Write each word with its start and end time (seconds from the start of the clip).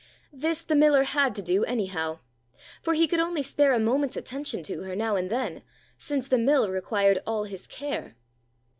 This 0.33 0.63
the 0.63 0.73
miller 0.73 1.03
had 1.03 1.35
to 1.35 1.43
do, 1.43 1.63
anyhow. 1.63 2.21
For 2.81 2.95
he 2.95 3.07
could 3.07 3.19
only 3.19 3.43
spare 3.43 3.71
a 3.71 3.77
moment's 3.79 4.17
attention 4.17 4.63
to 4.63 4.81
her 4.81 4.95
now 4.95 5.15
and 5.15 5.29
then, 5.29 5.61
since 5.95 6.27
the 6.27 6.39
mill 6.39 6.71
required 6.71 7.21
all 7.27 7.43
his 7.43 7.67
care. 7.67 8.15